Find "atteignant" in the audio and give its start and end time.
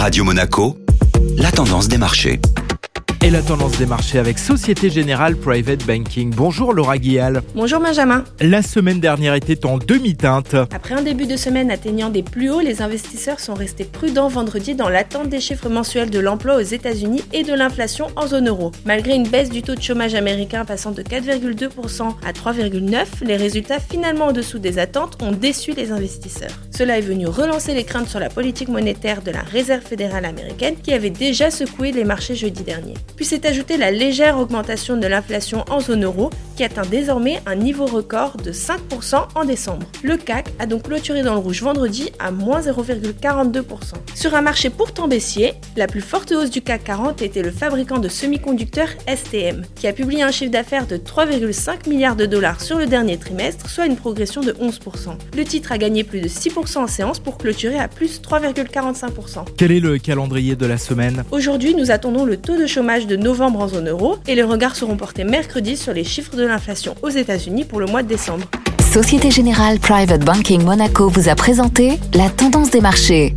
11.70-12.08